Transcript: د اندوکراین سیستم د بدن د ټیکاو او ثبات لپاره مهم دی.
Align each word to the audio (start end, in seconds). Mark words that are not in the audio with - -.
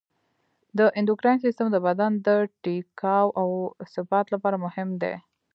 د 0.77 0.79
اندوکراین 0.97 1.37
سیستم 1.45 1.67
د 1.71 1.77
بدن 1.87 2.11
د 2.27 2.29
ټیکاو 2.63 3.27
او 3.39 3.47
ثبات 3.93 4.25
لپاره 4.33 4.57
مهم 4.65 4.89
دی. 5.01 5.13